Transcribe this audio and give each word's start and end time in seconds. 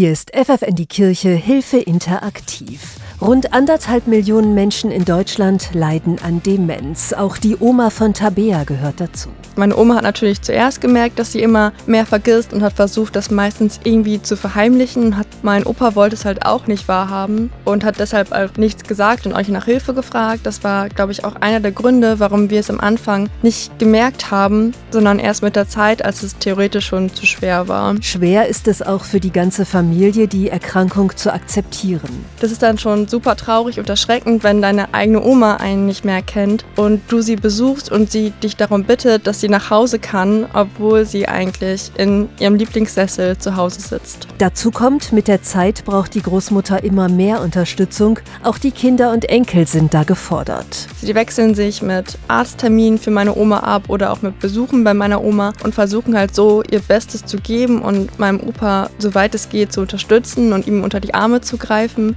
Hier 0.00 0.12
ist 0.12 0.32
FFN 0.34 0.76
die 0.76 0.86
Kirche 0.86 1.28
Hilfe 1.28 1.76
interaktiv. 1.76 2.96
Rund 3.20 3.52
anderthalb 3.52 4.06
Millionen 4.06 4.54
Menschen 4.54 4.90
in 4.90 5.04
Deutschland 5.04 5.74
leiden 5.74 6.18
an 6.22 6.42
Demenz. 6.42 7.12
Auch 7.12 7.36
die 7.36 7.58
Oma 7.60 7.90
von 7.90 8.14
Tabea 8.14 8.64
gehört 8.64 8.98
dazu. 9.02 9.28
Meine 9.56 9.76
Oma 9.76 9.96
hat 9.96 10.02
natürlich 10.02 10.42
zuerst 10.42 10.80
gemerkt, 10.80 11.18
dass 11.18 11.32
sie 11.32 11.42
immer 11.42 11.72
mehr 11.86 12.06
vergisst 12.06 12.52
und 12.52 12.62
hat 12.62 12.74
versucht, 12.74 13.16
das 13.16 13.30
meistens 13.30 13.80
irgendwie 13.84 14.22
zu 14.22 14.36
verheimlichen. 14.36 15.16
Hat, 15.16 15.26
mein 15.42 15.64
Opa 15.64 15.94
wollte 15.94 16.16
es 16.16 16.24
halt 16.24 16.46
auch 16.46 16.66
nicht 16.66 16.88
wahrhaben 16.88 17.50
und 17.64 17.84
hat 17.84 17.98
deshalb 17.98 18.32
auch 18.32 18.56
nichts 18.56 18.84
gesagt 18.84 19.26
und 19.26 19.34
euch 19.34 19.48
nach 19.48 19.64
Hilfe 19.64 19.94
gefragt. 19.94 20.40
Das 20.44 20.64
war, 20.64 20.88
glaube 20.88 21.12
ich, 21.12 21.24
auch 21.24 21.36
einer 21.36 21.60
der 21.60 21.72
Gründe, 21.72 22.20
warum 22.20 22.50
wir 22.50 22.60
es 22.60 22.70
am 22.70 22.80
Anfang 22.80 23.28
nicht 23.42 23.78
gemerkt 23.78 24.30
haben, 24.30 24.72
sondern 24.90 25.18
erst 25.18 25.42
mit 25.42 25.56
der 25.56 25.68
Zeit, 25.68 26.04
als 26.04 26.22
es 26.22 26.36
theoretisch 26.38 26.86
schon 26.86 27.12
zu 27.14 27.26
schwer 27.26 27.68
war. 27.68 27.94
Schwer 28.02 28.48
ist 28.48 28.68
es 28.68 28.82
auch 28.82 29.04
für 29.04 29.20
die 29.20 29.32
ganze 29.32 29.64
Familie, 29.64 30.28
die 30.28 30.48
Erkrankung 30.48 31.16
zu 31.16 31.32
akzeptieren. 31.32 32.24
Das 32.40 32.50
ist 32.50 32.62
dann 32.62 32.78
schon 32.78 33.08
super 33.08 33.36
traurig 33.36 33.78
und 33.78 33.88
erschreckend, 33.88 34.42
wenn 34.44 34.62
deine 34.62 34.94
eigene 34.94 35.22
Oma 35.22 35.56
einen 35.56 35.86
nicht 35.86 36.04
mehr 36.04 36.22
kennt 36.22 36.64
und 36.76 37.00
du 37.08 37.20
sie 37.20 37.36
besuchst 37.36 37.90
und 37.90 38.10
sie 38.10 38.30
dich 38.42 38.56
darum 38.56 38.84
bittet, 38.84 39.26
dass 39.26 39.39
sie 39.40 39.48
nach 39.48 39.70
Hause 39.70 39.98
kann, 39.98 40.46
obwohl 40.52 41.04
sie 41.04 41.26
eigentlich 41.28 41.90
in 41.96 42.28
ihrem 42.38 42.54
Lieblingssessel 42.54 43.38
zu 43.38 43.56
Hause 43.56 43.80
sitzt. 43.80 44.28
Dazu 44.38 44.70
kommt, 44.70 45.12
mit 45.12 45.28
der 45.28 45.42
Zeit 45.42 45.84
braucht 45.84 46.14
die 46.14 46.22
Großmutter 46.22 46.84
immer 46.84 47.08
mehr 47.08 47.40
Unterstützung. 47.40 48.18
Auch 48.42 48.58
die 48.58 48.70
Kinder 48.70 49.12
und 49.12 49.24
Enkel 49.28 49.66
sind 49.66 49.94
da 49.94 50.04
gefordert. 50.04 50.86
Sie 51.00 51.14
wechseln 51.14 51.54
sich 51.54 51.82
mit 51.82 52.18
Arztterminen 52.28 52.98
für 52.98 53.10
meine 53.10 53.36
Oma 53.36 53.60
ab 53.60 53.84
oder 53.88 54.12
auch 54.12 54.22
mit 54.22 54.38
Besuchen 54.38 54.84
bei 54.84 54.94
meiner 54.94 55.22
Oma 55.22 55.52
und 55.64 55.74
versuchen 55.74 56.16
halt 56.16 56.34
so 56.34 56.62
ihr 56.70 56.80
Bestes 56.80 57.24
zu 57.24 57.38
geben 57.38 57.82
und 57.82 58.18
meinem 58.18 58.40
Opa, 58.40 58.90
soweit 58.98 59.34
es 59.34 59.48
geht, 59.48 59.72
zu 59.72 59.80
unterstützen 59.80 60.52
und 60.52 60.66
ihm 60.66 60.84
unter 60.84 61.00
die 61.00 61.14
Arme 61.14 61.40
zu 61.40 61.56
greifen. 61.56 62.16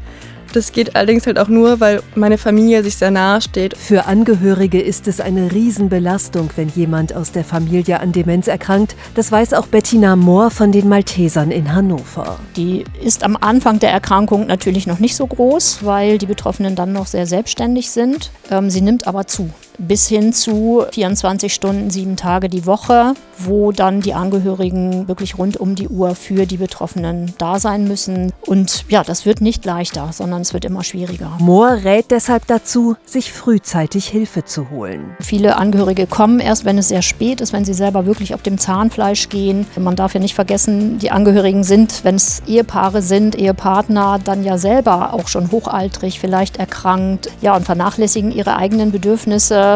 Das 0.54 0.72
geht 0.72 0.96
allerdings 0.96 1.26
halt 1.26 1.40
auch 1.40 1.48
nur, 1.48 1.80
weil 1.80 2.04
meine 2.14 2.38
Familie 2.38 2.84
sich 2.84 2.98
sehr 2.98 3.10
nahe 3.10 3.42
steht. 3.42 3.76
Für 3.76 4.06
Angehörige 4.06 4.80
ist 4.80 5.08
es 5.08 5.20
eine 5.20 5.52
Riesenbelastung, 5.52 6.52
wenn 6.56 6.70
jemand 6.70 7.16
aus 7.16 7.32
der 7.32 7.44
Familie 7.44 8.00
an 8.00 8.12
Demenz 8.12 8.48
erkrankt. 8.48 8.96
Das 9.16 9.32
weiß 9.32 9.54
auch 9.54 9.66
Bettina 9.66 10.16
Mohr 10.16 10.52
von 10.52 10.72
den 10.72 10.88
Maltesern 10.88 11.50
in 11.50 11.74
Hannover. 11.74 12.38
Die 12.56 12.84
ist 13.04 13.24
am 13.24 13.36
Anfang 13.36 13.80
der 13.80 13.90
Erkrankung 13.90 14.46
natürlich 14.46 14.86
noch 14.86 15.00
nicht 15.00 15.16
so 15.16 15.26
groß, 15.26 15.80
weil 15.82 16.20
die 16.20 16.28
Betroffenen 16.28 16.76
dann 16.76 16.94
noch 16.94 17.08
sehr 17.08 17.26
selbstständig 17.26 17.90
sind. 17.90 18.30
Ähm, 18.52 18.70
sie 18.70 18.82
nimmt 18.82 19.08
aber 19.08 19.26
zu 19.26 19.50
bis 19.78 20.08
hin 20.08 20.34
zu 20.34 20.86
24 20.92 21.54
Stunden, 21.54 21.90
sieben 21.90 22.16
Tage 22.16 22.50
die 22.50 22.66
Woche, 22.66 23.14
wo 23.38 23.72
dann 23.72 24.02
die 24.02 24.14
Angehörigen 24.14 25.08
wirklich 25.08 25.38
rund 25.38 25.58
um 25.58 25.76
die 25.76 25.88
Uhr 25.88 26.16
für 26.16 26.46
die 26.46 26.58
Betroffenen 26.58 27.34
da 27.38 27.60
sein 27.60 27.88
müssen. 27.88 28.32
Und 28.46 28.86
ja, 28.90 29.04
das 29.04 29.26
wird 29.26 29.42
nicht 29.42 29.66
leichter, 29.66 30.10
sondern 30.12 30.42
es 30.42 30.54
wird 30.54 30.66
immer 30.66 30.84
schwieriger. 30.84 31.38
Mohr 31.40 31.72
rät 31.84 32.12
deshalb 32.12 32.48
dazu, 32.48 32.96
sich 33.06 33.32
frühzeitig 33.32 34.08
Hilfe 34.08 34.46
zu 34.46 34.70
holen. 34.70 35.16
Viele 35.20 35.58
Angehörige 35.58 36.08
kommen 36.08 36.40
erst, 36.40 36.66
wenn 36.66 36.78
es 36.78 36.90
sehr 36.90 37.02
spät 37.02 37.42
ist, 37.42 37.54
wenn 37.54 37.66
sie 37.66 37.74
selber 37.74 38.06
wirklich 38.06 38.34
auf 38.34 38.42
dem 38.42 38.58
Zahnfleisch 38.58 39.30
gehen. 39.30 39.66
Man 39.78 39.96
darf 39.96 40.14
ja 40.14 40.20
nicht 40.20 40.36
vergessen, 40.36 41.00
die 41.00 41.12
Angehörigen 41.12 41.64
sind, 41.64 42.04
wenn 42.04 42.16
es 42.16 42.42
Ehepaare 42.48 43.02
sind, 43.02 43.36
Ehepartner, 43.36 44.20
dann 44.24 44.44
ja 44.44 44.58
selber 44.58 45.14
auch 45.14 45.28
schon 45.28 45.52
hochaltrig, 45.52 46.20
vielleicht 46.20 46.58
erkrankt, 46.58 47.30
ja, 47.42 47.56
und 47.56 47.66
vernachlässigen 47.66 48.32
ihre 48.32 48.58
eigenen 48.58 48.92
Bedürfnisse 48.92 49.73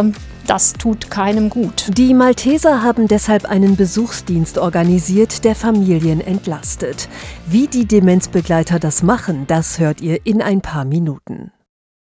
das 0.47 0.73
tut 0.73 1.11
keinem 1.11 1.49
gut. 1.49 1.89
Die 1.97 2.13
Malteser 2.13 2.81
haben 2.81 3.07
deshalb 3.07 3.45
einen 3.45 3.75
Besuchsdienst 3.75 4.57
organisiert, 4.57 5.43
der 5.43 5.55
Familien 5.55 6.21
entlastet. 6.21 7.09
Wie 7.45 7.67
die 7.67 7.85
Demenzbegleiter 7.85 8.79
das 8.79 9.03
machen, 9.03 9.45
das 9.47 9.79
hört 9.79 10.01
ihr 10.01 10.25
in 10.25 10.41
ein 10.41 10.61
paar 10.61 10.85
Minuten. 10.85 11.51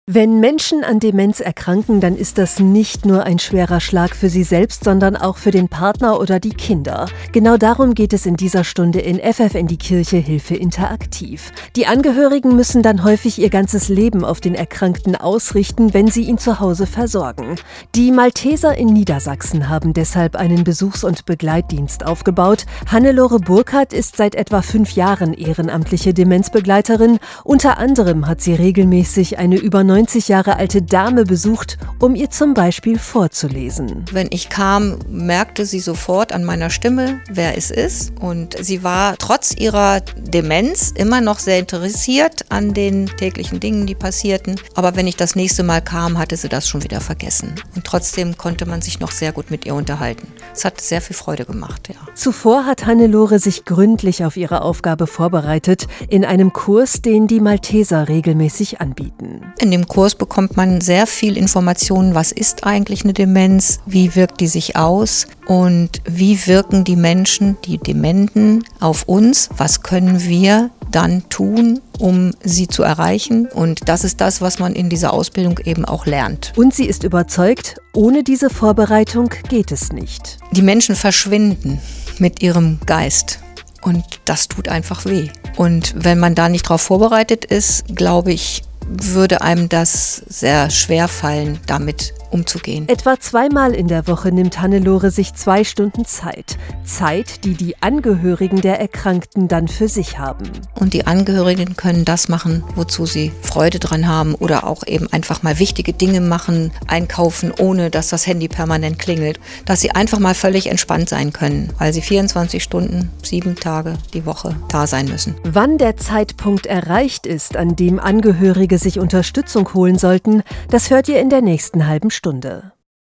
Wenn 0.08 0.38
Menschen 0.38 0.84
an 0.84 1.00
Demenz 1.00 1.40
erkranken, 1.40 2.00
dann 2.00 2.16
ist 2.16 2.38
das 2.38 2.60
nicht 2.60 3.04
nur 3.04 3.24
ein 3.24 3.40
schwerer 3.40 3.80
Schlag 3.80 4.14
für 4.14 4.28
sie 4.28 4.44
selbst, 4.44 4.84
sondern 4.84 5.16
auch 5.16 5.36
für 5.36 5.50
den 5.50 5.68
Partner 5.68 6.20
oder 6.20 6.38
die 6.38 6.54
Kinder. 6.54 7.08
Genau 7.32 7.56
darum 7.56 7.92
geht 7.92 8.12
es 8.12 8.24
in 8.24 8.36
dieser 8.36 8.62
Stunde 8.62 9.00
in 9.00 9.18
FF 9.18 9.56
in 9.56 9.66
die 9.66 9.78
Kirche 9.78 10.18
Hilfe 10.18 10.54
interaktiv. 10.54 11.52
Die 11.74 11.88
Angehörigen 11.88 12.54
müssen 12.54 12.84
dann 12.84 13.02
häufig 13.02 13.40
ihr 13.40 13.50
ganzes 13.50 13.88
Leben 13.88 14.24
auf 14.24 14.40
den 14.40 14.54
Erkrankten 14.54 15.16
ausrichten, 15.16 15.92
wenn 15.92 16.06
sie 16.06 16.22
ihn 16.22 16.38
zu 16.38 16.60
Hause 16.60 16.86
versorgen. 16.86 17.56
Die 17.96 18.12
Malteser 18.12 18.76
in 18.78 18.92
Niedersachsen 18.92 19.68
haben 19.68 19.92
deshalb 19.92 20.36
einen 20.36 20.62
Besuchs- 20.62 21.02
und 21.02 21.26
Begleitdienst 21.26 22.06
aufgebaut. 22.06 22.66
Hannelore 22.86 23.40
Burkhardt 23.40 23.92
ist 23.92 24.16
seit 24.16 24.36
etwa 24.36 24.62
fünf 24.62 24.92
Jahren 24.92 25.34
ehrenamtliche 25.34 26.14
Demenzbegleiterin. 26.14 27.18
Unter 27.42 27.78
anderem 27.78 28.28
hat 28.28 28.40
sie 28.40 28.54
regelmäßig 28.54 29.38
eine 29.38 29.56
über 29.56 29.82
90 29.96 30.28
Jahre 30.28 30.56
alte 30.56 30.82
Dame 30.82 31.24
besucht, 31.24 31.78
um 32.00 32.14
ihr 32.14 32.28
zum 32.28 32.52
Beispiel 32.52 32.98
vorzulesen. 32.98 34.04
Wenn 34.12 34.28
ich 34.30 34.50
kam, 34.50 34.98
merkte 35.08 35.64
sie 35.64 35.80
sofort 35.80 36.32
an 36.32 36.44
meiner 36.44 36.68
Stimme, 36.68 37.22
wer 37.30 37.56
es 37.56 37.70
ist. 37.70 38.12
Und 38.20 38.62
sie 38.62 38.82
war 38.82 39.16
trotz 39.16 39.54
ihrer 39.56 40.02
Demenz 40.18 40.92
immer 40.94 41.22
noch 41.22 41.38
sehr 41.38 41.58
interessiert 41.60 42.44
an 42.50 42.74
den 42.74 43.06
täglichen 43.06 43.58
Dingen, 43.58 43.86
die 43.86 43.94
passierten. 43.94 44.60
Aber 44.74 44.96
wenn 44.96 45.06
ich 45.06 45.16
das 45.16 45.34
nächste 45.34 45.62
Mal 45.62 45.80
kam, 45.80 46.18
hatte 46.18 46.36
sie 46.36 46.50
das 46.50 46.68
schon 46.68 46.84
wieder 46.84 47.00
vergessen. 47.00 47.54
Und 47.74 47.86
trotzdem 47.86 48.36
konnte 48.36 48.66
man 48.66 48.82
sich 48.82 49.00
noch 49.00 49.12
sehr 49.12 49.32
gut 49.32 49.50
mit 49.50 49.64
ihr 49.64 49.74
unterhalten. 49.74 50.28
Es 50.56 50.64
hat 50.64 50.80
sehr 50.80 51.02
viel 51.02 51.14
Freude 51.14 51.44
gemacht, 51.44 51.90
ja. 51.90 51.96
Zuvor 52.14 52.64
hat 52.64 52.86
Hannelore 52.86 53.38
sich 53.38 53.66
gründlich 53.66 54.24
auf 54.24 54.38
ihre 54.38 54.62
Aufgabe 54.62 55.06
vorbereitet, 55.06 55.86
in 56.08 56.24
einem 56.24 56.54
Kurs, 56.54 57.02
den 57.02 57.26
die 57.26 57.40
Malteser 57.40 58.08
regelmäßig 58.08 58.80
anbieten. 58.80 59.42
In 59.58 59.70
dem 59.70 59.86
Kurs 59.86 60.14
bekommt 60.14 60.56
man 60.56 60.80
sehr 60.80 61.06
viel 61.06 61.36
Informationen, 61.36 62.14
was 62.14 62.32
ist 62.32 62.64
eigentlich 62.64 63.04
eine 63.04 63.12
Demenz, 63.12 63.80
wie 63.84 64.14
wirkt 64.14 64.40
die 64.40 64.46
sich 64.46 64.76
aus 64.76 65.26
und 65.46 66.00
wie 66.06 66.46
wirken 66.46 66.84
die 66.84 66.96
Menschen, 66.96 67.58
die 67.66 67.76
Dementen 67.76 68.64
auf 68.80 69.02
uns, 69.06 69.50
was 69.58 69.82
können 69.82 70.24
wir 70.24 70.70
dann 70.90 71.28
tun, 71.28 71.80
um 71.98 72.32
sie 72.42 72.68
zu 72.68 72.82
erreichen. 72.82 73.46
Und 73.46 73.88
das 73.88 74.04
ist 74.04 74.20
das, 74.20 74.40
was 74.40 74.58
man 74.58 74.74
in 74.74 74.88
dieser 74.88 75.12
Ausbildung 75.12 75.58
eben 75.64 75.84
auch 75.84 76.06
lernt. 76.06 76.52
Und 76.56 76.74
sie 76.74 76.86
ist 76.86 77.04
überzeugt, 77.04 77.76
ohne 77.92 78.22
diese 78.22 78.50
Vorbereitung 78.50 79.30
geht 79.48 79.72
es 79.72 79.92
nicht. 79.92 80.38
Die 80.52 80.62
Menschen 80.62 80.94
verschwinden 80.94 81.80
mit 82.18 82.42
ihrem 82.42 82.78
Geist. 82.86 83.40
Und 83.82 84.04
das 84.24 84.48
tut 84.48 84.68
einfach 84.68 85.04
weh. 85.04 85.28
Und 85.56 85.94
wenn 85.96 86.18
man 86.18 86.34
da 86.34 86.48
nicht 86.48 86.66
darauf 86.66 86.82
vorbereitet 86.82 87.44
ist, 87.44 87.84
glaube 87.94 88.32
ich, 88.32 88.62
würde 88.88 89.42
einem 89.42 89.68
das 89.68 90.16
sehr 90.28 90.70
schwer 90.70 91.08
fallen, 91.08 91.58
damit 91.66 92.14
umzugehen. 92.36 92.88
Etwa 92.88 93.18
zweimal 93.18 93.72
in 93.72 93.88
der 93.88 94.06
Woche 94.06 94.30
nimmt 94.30 94.60
Hannelore 94.60 95.10
sich 95.10 95.34
zwei 95.34 95.64
Stunden 95.64 96.04
Zeit. 96.04 96.58
Zeit, 96.84 97.44
die 97.44 97.54
die 97.54 97.82
Angehörigen 97.82 98.60
der 98.60 98.78
Erkrankten 98.78 99.48
dann 99.48 99.68
für 99.68 99.88
sich 99.88 100.18
haben. 100.18 100.44
Und 100.74 100.92
die 100.92 101.06
Angehörigen 101.06 101.76
können 101.76 102.04
das 102.04 102.28
machen, 102.28 102.62
wozu 102.74 103.06
sie 103.06 103.32
Freude 103.40 103.78
dran 103.78 104.06
haben 104.06 104.34
oder 104.34 104.66
auch 104.66 104.86
eben 104.86 105.10
einfach 105.12 105.42
mal 105.42 105.58
wichtige 105.58 105.92
Dinge 105.92 106.20
machen, 106.20 106.72
einkaufen, 106.86 107.52
ohne 107.58 107.90
dass 107.90 108.08
das 108.08 108.26
Handy 108.26 108.48
permanent 108.48 108.98
klingelt. 108.98 109.40
Dass 109.64 109.80
sie 109.80 109.90
einfach 109.92 110.18
mal 110.18 110.34
völlig 110.34 110.68
entspannt 110.68 111.08
sein 111.08 111.32
können, 111.32 111.72
weil 111.78 111.92
sie 111.92 112.02
24 112.02 112.62
Stunden, 112.62 113.10
sieben 113.22 113.56
Tage 113.56 113.94
die 114.12 114.26
Woche 114.26 114.54
da 114.68 114.86
sein 114.86 115.06
müssen. 115.06 115.34
Wann 115.44 115.78
der 115.78 115.96
Zeitpunkt 115.96 116.66
erreicht 116.66 117.26
ist, 117.26 117.56
an 117.56 117.76
dem 117.76 117.98
Angehörige 117.98 118.78
sich 118.78 118.98
Unterstützung 118.98 119.72
holen 119.72 119.98
sollten, 119.98 120.42
das 120.70 120.90
hört 120.90 121.08
ihr 121.08 121.20
in 121.20 121.30
der 121.30 121.40
nächsten 121.40 121.86
halben 121.86 122.10
Stunde. 122.10 122.25
Stunde. 122.26 122.75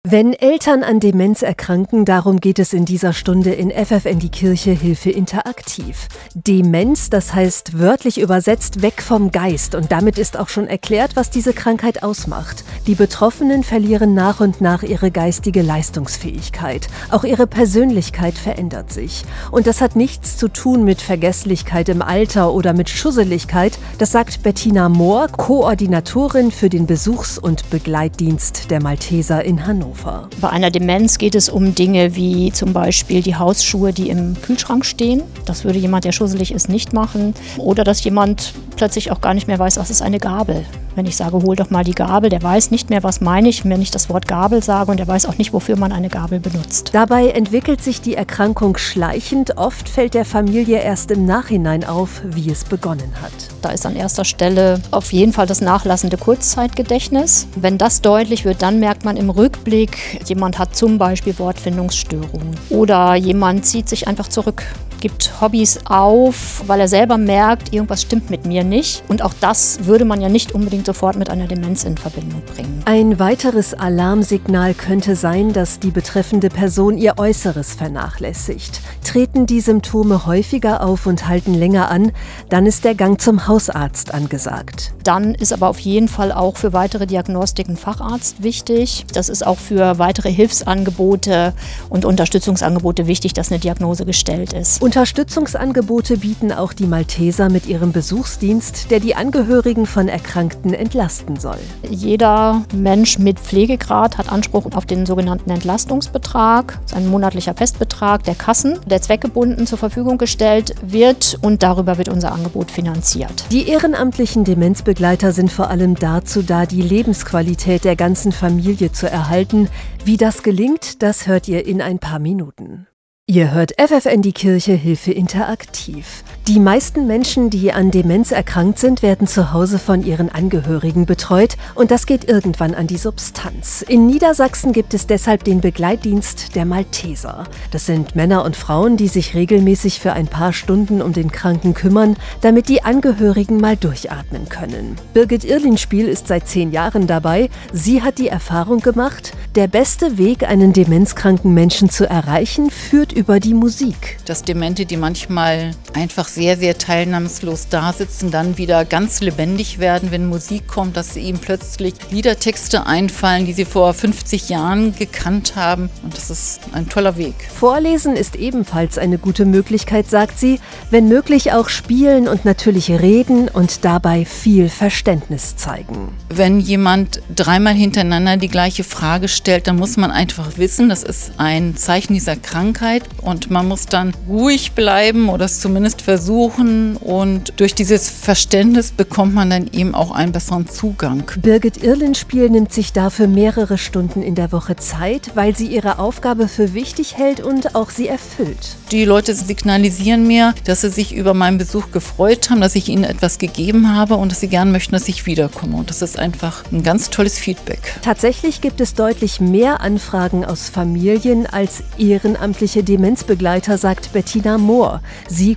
Wenn 0.09 0.34
Eltern 0.34 0.84
an 0.84 1.00
Demenz 1.00 1.43
erkranken, 1.43 2.05
darum 2.05 2.39
geht 2.39 2.61
es 2.61 2.72
in 2.72 2.84
dieser 2.84 3.12
Stunde 3.12 3.53
in 3.53 3.72
FFN 3.72 4.21
die 4.21 4.28
Kirche 4.28 4.71
Hilfe 4.71 5.11
interaktiv. 5.11 6.06
Demenz, 6.33 7.11
das 7.11 7.34
heißt 7.34 7.77
wörtlich 7.77 8.21
übersetzt 8.21 8.82
weg 8.82 9.03
vom 9.03 9.32
Geist 9.32 9.75
und 9.75 9.91
damit 9.91 10.17
ist 10.17 10.38
auch 10.38 10.49
schon 10.49 10.69
erklärt, 10.69 11.17
was 11.17 11.31
diese 11.31 11.53
Krankheit 11.53 12.05
ausmacht. 12.05 12.62
Die 12.87 12.94
Betroffenen 12.94 13.64
verlieren 13.64 14.14
nach 14.14 14.38
und 14.38 14.61
nach 14.61 14.85
ihre 14.85 15.11
geistige 15.11 15.62
Leistungsfähigkeit. 15.62 16.87
Auch 17.11 17.25
ihre 17.25 17.49
Persönlichkeit 17.49 18.35
verändert 18.38 18.93
sich. 18.93 19.25
Und 19.50 19.67
das 19.67 19.81
hat 19.81 19.97
nichts 19.97 20.37
zu 20.37 20.47
tun 20.47 20.85
mit 20.85 21.02
Vergesslichkeit 21.02 21.88
im 21.88 22.00
Alter 22.00 22.52
oder 22.52 22.75
mit 22.75 22.91
Schusseligkeit, 22.91 23.76
das 23.99 24.12
sagt 24.12 24.44
Bettina 24.44 24.88
Mohr, 24.88 25.26
Koordinatorin 25.37 26.52
für 26.52 26.69
den 26.69 26.87
Besuchs- 26.87 27.38
und 27.38 27.69
Begleitdienst 27.70 28.70
der 28.70 28.81
Malteser 28.81 29.44
in 29.44 29.67
Hannover. 29.67 29.95
Hannover. 30.04 30.28
Bei 30.40 30.50
einer 30.50 30.70
Demenz 30.70 31.19
geht 31.19 31.34
es 31.34 31.48
um 31.48 31.75
Dinge 31.75 32.16
wie 32.16 32.52
zum 32.52 32.72
Beispiel 32.72 33.22
die 33.22 33.37
Hausschuhe, 33.37 33.93
die 33.93 34.10
im 34.10 34.40
Kühlschrank 34.40 34.84
stehen. 34.84 35.22
Das 35.44 35.64
würde 35.64 35.78
jemand, 35.78 36.04
der 36.04 36.12
schusselig 36.12 36.52
ist, 36.52 36.69
nicht 36.69 36.93
machen. 36.93 37.34
Oder 37.58 37.84
dass 37.84 38.02
jemand 38.04 38.54
plötzlich 38.76 39.10
auch 39.10 39.20
gar 39.20 39.34
nicht 39.34 39.48
mehr 39.48 39.58
weiß, 39.58 39.76
was 39.78 39.90
ist 39.90 40.02
eine 40.02 40.19
Gabel. 40.19 40.64
Wenn 40.96 41.04
ich 41.04 41.16
sage, 41.19 41.37
hol 41.43 41.54
doch 41.54 41.69
mal 41.69 41.84
die 41.84 41.94
Gabel, 41.94 42.31
der 42.31 42.43
weiß 42.43 42.70
nicht 42.70 42.88
mehr, 42.88 43.02
was 43.02 43.20
meine 43.20 43.50
ich, 43.50 43.66
wenn 43.66 43.82
ich 43.82 43.90
das 43.90 44.08
Wort 44.08 44.26
Gabel 44.26 44.62
sage 44.62 44.90
und 44.90 44.96
der 44.96 45.06
weiß 45.06 45.26
auch 45.26 45.37
nicht, 45.37 45.52
wofür 45.52 45.76
man 45.76 45.93
eine 45.93 46.08
Gabel 46.08 46.40
benutzt. 46.40 46.88
Dabei 46.94 47.28
entwickelt 47.28 47.82
sich 47.82 48.00
die 48.00 48.14
Erkrankung 48.14 48.78
schleichend. 48.78 49.58
Oft 49.58 49.90
fällt 49.90 50.14
der 50.14 50.25
Familie 50.25 50.78
erst 50.78 51.10
im 51.10 51.26
Nachhinein 51.26 51.84
auf, 51.84 52.22
wie 52.25 52.50
es 52.50 52.64
begonnen 52.64 53.12
hat. 53.20 53.31
Da 53.60 53.72
ist 53.72 53.84
an 53.84 53.94
erster 53.94 54.25
Stelle 54.25 54.81
auf 54.90 55.12
jeden 55.12 55.34
Fall 55.34 55.46
das 55.46 55.60
nachlassende 55.60 56.16
Kurzzeitgedächtnis. 56.16 57.46
Wenn 57.56 57.76
das 57.76 58.00
deutlich 58.00 58.46
wird, 58.46 58.62
dann 58.62 58.81
merkt 58.81 59.04
man 59.04 59.19
im 59.19 59.28
Rückblick, 59.28 60.26
jemand 60.26 60.58
hat 60.58 60.75
zum 60.75 60.96
Beispiel 60.96 61.38
Wortfindungsstörungen 61.38 62.56
oder 62.70 63.16
jemand 63.16 63.66
zieht 63.66 63.90
sich 63.90 64.08
einfach 64.08 64.28
zurück 64.28 64.62
gibt 65.06 65.41
Hobbys 65.41 65.79
auf, 65.85 66.64
weil 66.67 66.81
er 66.81 66.88
selber 66.88 67.17
merkt, 67.17 67.73
irgendwas 67.73 68.03
stimmt 68.03 68.29
mit 68.29 68.44
mir 68.44 68.64
nicht. 68.64 69.05
Und 69.06 69.23
auch 69.23 69.35
das 69.38 69.85
würde 69.85 70.05
man 70.05 70.20
ja 70.20 70.29
nicht 70.29 70.50
unbedingt 70.50 70.85
sofort 70.85 71.14
mit 71.14 71.31
einer 71.31 71.47
Demenz 71.47 71.85
in 71.85 71.97
Verbindung 71.97 72.43
bringen. 72.53 72.82
Ein 72.87 73.20
weiteres 73.20 73.73
Alarmsignal 73.73 74.75
könnte 74.75 75.14
sein, 75.14 75.53
dass 75.53 75.79
die 75.79 75.93
betreffende 75.93 76.49
Person 76.49 76.99
ihr 76.99 77.19
Äußeres 77.19 77.75
vernachlässigt. 77.75 78.81
Treten 79.05 79.47
die 79.47 79.61
Symptome 79.61 80.26
häufiger 80.26 80.85
auf 80.85 81.06
und 81.06 81.29
halten 81.29 81.55
länger 81.55 81.88
an, 81.88 82.11
dann 82.49 82.67
ist 82.67 82.85
der 82.85 82.97
Gang 82.97 83.20
zum 83.20 83.47
Hausarzt 83.47 84.12
angesagt. 84.12 84.93
Dann 85.05 85.37
ist 85.37 85.52
aber 85.52 85.69
auf 85.69 85.79
jeden 85.79 86.09
Fall 86.09 86.32
auch 86.32 86.56
für 86.56 86.73
weitere 86.73 87.06
Diagnostiken 87.06 87.76
Facharzt 87.76 88.43
wichtig. 88.43 89.06
Das 89.12 89.29
ist 89.29 89.47
auch 89.47 89.59
für 89.59 90.00
weitere 90.00 90.32
Hilfsangebote 90.32 91.55
und 91.91 92.05
Unterstützungsangebote 92.05 93.06
wichtig, 93.06 93.35
dass 93.35 93.52
eine 93.52 93.61
Diagnose 93.61 94.05
gestellt 94.05 94.52
ist. 94.52 94.82
Unterstützungsangebote 94.96 96.16
bieten 96.16 96.52
auch 96.52 96.72
die 96.72 96.87
Malteser 96.87 97.50
mit 97.50 97.66
ihrem 97.66 97.93
Besuchsdienst, 97.93 98.90
der 98.90 98.98
die 98.98 99.14
Angehörigen 99.14 99.84
von 99.84 100.08
Erkrankten 100.08 100.72
entlasten 100.72 101.38
soll. 101.38 101.58
Jeder 101.87 102.62
Mensch 102.75 103.19
mit 103.19 103.38
Pflegegrad 103.38 104.16
hat 104.16 104.32
Anspruch 104.32 104.64
auf 104.75 104.87
den 104.87 105.04
sogenannten 105.04 105.50
Entlastungsbetrag. 105.50 106.78
Das 106.81 106.93
ist 106.93 106.96
ein 106.96 107.08
monatlicher 107.08 107.52
Festbetrag 107.52 108.25
der 108.25 108.37
Kassen, 108.37 108.78
der 108.87 109.02
zweckgebunden 109.02 109.66
zur 109.66 109.76
Verfügung 109.76 110.16
gestellt 110.16 110.75
wird 110.81 111.37
und 111.42 111.62
darüber 111.62 111.99
wird 111.99 112.08
unser 112.08 112.32
Angebot 112.32 112.70
finanziert. 112.70 113.44
Die 113.52 113.69
ehrenamtlichen 113.69 114.44
Demenzbegleiter 114.44 115.32
sind 115.32 115.52
vor 115.52 115.69
allem 115.69 115.96
dazu 115.96 116.40
da, 116.40 116.64
die 116.64 116.81
Lebensqualität 116.81 117.84
der 117.84 117.96
ganzen 117.96 118.32
Familie 118.32 118.92
zu 118.92 119.10
erhalten. 119.10 119.69
Wie 120.06 120.16
das 120.16 120.42
gelingt, 120.42 121.02
das 121.02 121.26
hört 121.26 121.49
ihr 121.49 121.66
in 121.66 121.82
ein 121.82 121.99
paar 121.99 122.19
Minuten. 122.19 122.87
Ihr 123.28 123.50
hört 123.50 123.73
FFN 123.73 124.23
die 124.23 124.32
Kirche 124.32 124.75
Hilfe 124.75 125.11
interaktiv. 125.11 126.23
Die 126.48 126.60
meisten 126.60 127.08
Menschen, 127.08 127.50
die 127.50 127.72
an 127.72 127.90
Demenz 127.90 128.31
erkrankt 128.31 128.78
sind, 128.78 129.02
werden 129.02 129.26
zu 129.26 129.52
Hause 129.52 129.81
von 129.81 130.04
ihren 130.04 130.28
Angehörigen 130.28 131.04
betreut 131.04 131.56
und 131.75 131.90
das 131.90 132.06
geht 132.06 132.28
irgendwann 132.28 132.72
an 132.72 132.87
die 132.87 132.98
Substanz. 132.98 133.82
In 133.82 134.06
Niedersachsen 134.06 134.72
gibt 134.72 134.94
es 134.94 135.08
deshalb 135.08 135.43
den 135.43 135.60
Begleitdienst 135.60 136.54
der 136.54 136.64
Malteser. 136.64 137.48
Das 137.72 137.87
sind 137.87 138.14
Männer 138.14 138.44
und 138.44 138.54
Frauen, 138.54 138.96
die 138.96 139.08
sich 139.08 139.34
regelmäßig 139.34 139.98
für 139.98 140.12
ein 140.12 140.28
paar 140.28 140.52
Stunden 140.52 141.02
um 141.02 141.12
den 141.12 141.32
Kranken 141.32 141.75
kümmern, 141.75 142.16
damit 142.43 142.69
die 142.69 142.84
Angehörigen 142.84 143.60
mal 143.60 143.76
durchatmen 143.76 144.49
können. 144.49 144.94
Birgit 145.14 145.44
Irlinspiel 145.44 146.06
ist 146.06 146.28
seit 146.28 146.46
zehn 146.46 146.70
Jahren 146.70 147.08
dabei. 147.08 147.50
Sie 147.72 148.02
hat 148.02 148.19
die 148.19 148.28
Erfahrung 148.28 148.78
gemacht, 148.78 149.32
der 149.56 149.66
beste 149.66 150.16
Weg, 150.16 150.44
einen 150.44 150.72
demenzkranken 150.72 151.54
Menschen 151.54 151.90
zu 151.90 152.08
erreichen, 152.08 152.70
führt 152.70 153.10
über 153.10 153.40
die 153.40 153.54
Musik. 153.54 154.19
Dass 154.26 154.42
Demente, 154.42 154.87
die 154.87 154.96
manchmal 154.96 155.72
einfach 155.92 156.28
sehr, 156.37 156.59
sehr 156.59 156.77
teilnahmslos 156.77 157.69
da 157.71 157.94
sitzen, 157.94 158.31
dann 158.31 158.59
wieder 158.59 158.85
ganz 158.85 159.23
lebendig 159.23 159.79
werden, 159.79 160.11
wenn 160.11 160.27
Musik 160.27 160.69
kommt, 160.69 160.94
dass 160.97 161.15
sie 161.15 161.21
ihnen 161.21 161.38
plötzlich 161.38 161.94
Liedertexte 162.11 162.87
einfallen, 162.87 163.47
die 163.47 163.55
sie 163.55 163.65
vor 163.65 163.94
50 163.94 164.50
Jahren 164.50 164.94
gekannt 164.94 165.56
haben. 165.56 165.88
Und 166.03 166.15
das 166.15 166.29
ist 166.29 166.61
ein 166.73 166.91
toller 166.91 167.17
Weg. 167.17 167.35
Vorlesen 167.59 168.17
ist 168.17 168.37
ebenfalls 168.37 168.99
eine 168.99 169.17
gute 169.17 169.47
Möglichkeit, 169.47 170.11
sagt 170.11 170.38
sie, 170.38 170.61
wenn 170.91 171.09
möglich 171.09 171.53
auch 171.53 171.71
spielen 171.71 172.29
und 172.29 172.44
natürlich 172.44 172.91
reden 172.91 173.49
und 173.49 173.87
dabei 173.87 174.27
viel 174.27 174.69
Verständnis 174.69 175.56
zeigen. 175.56 176.11
Wenn 176.29 176.61
jemand 176.61 177.23
dreimal 177.35 177.75
hintereinander 177.75 178.37
die 178.37 178.49
gleiche 178.49 178.85
Frage 178.85 179.29
stellt, 179.29 179.69
dann 179.69 179.77
muss 179.77 179.97
man 179.97 180.11
einfach 180.11 180.59
wissen, 180.59 180.91
das 180.91 181.03
ist 181.03 181.33
ein 181.38 181.79
Zeichen 181.79 182.12
dieser 182.12 182.37
Krankheit 182.37 183.05
und 183.23 183.50
man 183.50 183.67
muss 183.67 183.87
dann 183.87 184.12
ruhig 184.29 184.73
bleiben 184.73 185.31
oder 185.31 185.47
es 185.47 185.61
zumindest 185.61 186.03
versuchen 186.03 186.25
und 186.28 187.52
durch 187.56 187.75
dieses 187.75 188.11
Verständnis 188.11 188.90
bekommt 188.90 189.34
man 189.34 189.50
dann 189.50 189.69
eben 189.73 189.94
auch 189.94 190.11
einen 190.11 190.32
besseren 190.32 190.69
Zugang. 190.69 191.31
Birgit 191.40 191.82
Irlenspiel 191.82 192.50
nimmt 192.50 192.73
sich 192.73 192.93
dafür 192.93 193.26
mehrere 193.26 193.78
Stunden 193.78 194.23
in 194.23 194.34
der 194.34 194.52
Woche 194.52 194.76
Zeit, 194.76 195.32
weil 195.34 195.56
sie 195.56 195.67
ihre 195.67 195.99
Aufgabe 195.99 196.49
für 196.49 196.75
wichtig 196.75 197.17
hält 197.17 197.40
und 197.40 197.75
auch 197.75 197.90
sie 197.90 198.08
erfüllt. 198.08 198.76
Die 198.93 199.05
Leute 199.05 199.34
signalisieren 199.34 200.26
mir, 200.26 200.55
dass 200.64 200.82
sie 200.82 200.90
sich 200.90 201.14
über 201.14 201.34
meinen 201.34 201.58
Besuch 201.58 201.90
gefreut 201.93 202.50
haben, 202.50 202.61
dass 202.61 202.75
ich 202.75 202.88
ihnen 202.88 203.05
etwas 203.05 203.38
gegeben 203.38 203.94
habe 203.94 204.14
und 204.17 204.32
dass 204.32 204.40
sie 204.40 204.49
gern 204.49 204.73
möchten, 204.73 204.93
dass 204.93 205.08
ich 205.08 205.26
wiederkomme. 205.26 205.76
Und 205.76 205.90
das 205.90 206.02
ist 206.02 206.19
einfach 206.19 206.64
ein 206.73 206.82
ganz 206.82 207.11
tolles 207.11 207.38
Feedback. 207.38 207.99
Tatsächlich 208.02 208.61
gibt 208.61 208.81
es 208.81 208.94
deutlich 208.94 209.40
mehr 209.40 209.81
Anfragen 209.81 210.44
aus 210.44 210.69
Familien 210.69 211.46
als 211.46 211.82
ehrenamtliche 211.99 212.82
Demenzbegleiter, 212.82 213.78
sagt 213.78 214.12
Bettina 214.12 214.58
Mohr. 214.58 215.02
Sie 215.28 215.55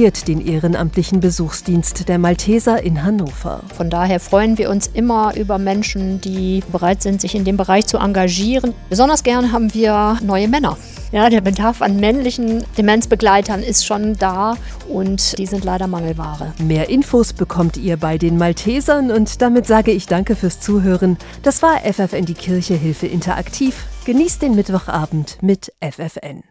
koordiniert 0.00 0.28
den 0.28 0.46
ehrenamtlichen 0.46 1.20
Besuchsdienst 1.20 2.08
der 2.08 2.18
Malteser 2.18 2.82
in 2.82 3.02
Hannover. 3.02 3.60
Von 3.76 3.90
daher 3.90 4.18
freuen 4.18 4.56
wir 4.56 4.70
uns 4.70 4.86
immer 4.86 5.36
über 5.36 5.58
Menschen, 5.58 6.22
die 6.22 6.62
bereit 6.72 7.02
sind, 7.02 7.20
sich 7.20 7.34
in 7.34 7.44
dem 7.44 7.58
Bereich 7.58 7.86
zu 7.86 7.98
engagieren. 7.98 8.72
Besonders 8.88 9.22
gern 9.22 9.52
haben 9.52 9.74
wir 9.74 10.18
neue 10.22 10.48
Männer. 10.48 10.78
Ja, 11.12 11.28
der 11.28 11.42
Bedarf 11.42 11.82
an 11.82 11.96
männlichen 11.96 12.64
Demenzbegleitern 12.78 13.62
ist 13.62 13.84
schon 13.84 14.14
da 14.16 14.56
und 14.88 15.36
die 15.36 15.46
sind 15.46 15.64
leider 15.64 15.86
Mangelware. 15.86 16.54
Mehr 16.58 16.88
Infos 16.88 17.34
bekommt 17.34 17.76
ihr 17.76 17.98
bei 17.98 18.16
den 18.16 18.38
Maltesern 18.38 19.10
und 19.10 19.42
damit 19.42 19.66
sage 19.66 19.90
ich 19.90 20.06
danke 20.06 20.34
fürs 20.34 20.60
Zuhören. 20.60 21.18
Das 21.42 21.60
war 21.62 21.80
FFN 21.80 22.24
die 22.24 22.34
Kirche 22.34 22.74
Hilfe 22.74 23.06
Interaktiv. 23.06 23.84
Genießt 24.06 24.40
den 24.40 24.54
Mittwochabend 24.54 25.36
mit 25.42 25.74
FFN. 25.82 26.42